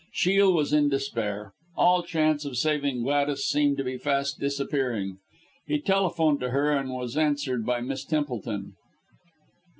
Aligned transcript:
'"Shiel 0.13 0.51
was 0.51 0.73
in 0.73 0.89
despair. 0.89 1.53
All 1.77 2.01
chance 2.01 2.43
of 2.43 2.57
saving 2.57 3.03
Gladys 3.03 3.45
seemed 3.45 3.77
to 3.77 3.83
be 3.83 3.99
fast 3.99 4.39
disappearing. 4.39 5.19
He 5.67 5.79
telephoned 5.79 6.39
to 6.39 6.49
her, 6.49 6.71
and 6.71 6.89
was 6.89 7.15
answered 7.15 7.67
by 7.67 7.81
Miss 7.81 8.03
Templeton. 8.03 8.73